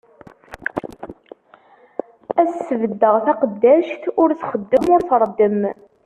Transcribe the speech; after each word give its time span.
Ad 2.39 2.49
as-sbeddeɣ 2.51 3.15
taqeddact, 3.25 4.03
ur 4.21 4.29
txeddem 4.39 4.85
ur 4.93 5.01
treddem. 5.09 5.59